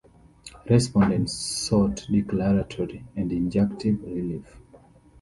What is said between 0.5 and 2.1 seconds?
Respondents sought